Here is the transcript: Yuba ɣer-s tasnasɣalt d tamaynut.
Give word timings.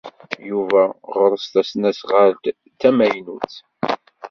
Yuba 0.49 0.83
ɣer-s 1.15 1.45
tasnasɣalt 1.53 2.43
d 2.67 2.71
tamaynut. 2.79 3.53